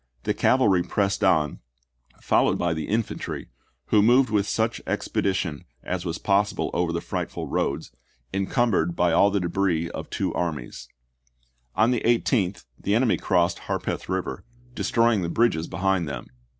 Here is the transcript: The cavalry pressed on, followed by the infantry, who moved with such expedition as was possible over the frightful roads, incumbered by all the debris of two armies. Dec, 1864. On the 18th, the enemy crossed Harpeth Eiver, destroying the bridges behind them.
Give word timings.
The 0.23 0.33
cavalry 0.33 0.81
pressed 0.81 1.23
on, 1.23 1.59
followed 2.19 2.57
by 2.57 2.73
the 2.73 2.87
infantry, 2.87 3.49
who 3.89 4.01
moved 4.01 4.31
with 4.31 4.47
such 4.47 4.81
expedition 4.87 5.63
as 5.83 6.05
was 6.05 6.17
possible 6.17 6.71
over 6.73 6.91
the 6.91 7.01
frightful 7.01 7.45
roads, 7.47 7.91
incumbered 8.33 8.95
by 8.95 9.11
all 9.11 9.29
the 9.29 9.39
debris 9.39 9.91
of 9.91 10.09
two 10.09 10.33
armies. 10.33 10.87
Dec, 11.75 11.81
1864. 11.83 11.83
On 11.83 11.91
the 11.91 11.99
18th, 12.49 12.65
the 12.79 12.95
enemy 12.95 13.17
crossed 13.17 13.59
Harpeth 13.69 14.07
Eiver, 14.07 14.39
destroying 14.73 15.21
the 15.21 15.29
bridges 15.29 15.67
behind 15.67 16.09
them. 16.09 16.25